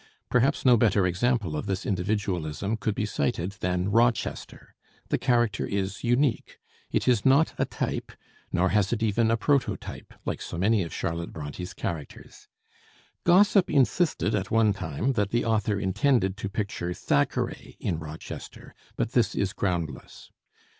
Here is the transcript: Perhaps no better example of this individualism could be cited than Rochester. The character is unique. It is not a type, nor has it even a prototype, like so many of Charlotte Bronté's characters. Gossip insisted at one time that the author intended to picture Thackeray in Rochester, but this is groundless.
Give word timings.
Perhaps 0.31 0.65
no 0.65 0.77
better 0.77 1.05
example 1.05 1.55
of 1.55 1.67
this 1.67 1.85
individualism 1.85 2.75
could 2.75 2.95
be 2.95 3.05
cited 3.05 3.51
than 3.59 3.91
Rochester. 3.91 4.73
The 5.09 5.19
character 5.19 5.63
is 5.63 6.03
unique. 6.03 6.57
It 6.89 7.07
is 7.07 7.23
not 7.23 7.53
a 7.59 7.65
type, 7.65 8.11
nor 8.51 8.69
has 8.69 8.91
it 8.91 9.03
even 9.03 9.29
a 9.29 9.37
prototype, 9.37 10.15
like 10.25 10.41
so 10.41 10.57
many 10.57 10.81
of 10.81 10.91
Charlotte 10.91 11.31
Bronté's 11.31 11.75
characters. 11.75 12.47
Gossip 13.25 13.69
insisted 13.69 14.33
at 14.33 14.49
one 14.49 14.73
time 14.73 15.13
that 15.13 15.29
the 15.29 15.45
author 15.45 15.79
intended 15.79 16.35
to 16.37 16.49
picture 16.49 16.95
Thackeray 16.95 17.77
in 17.79 17.99
Rochester, 17.99 18.73
but 18.95 19.11
this 19.11 19.35
is 19.35 19.53
groundless. 19.53 20.31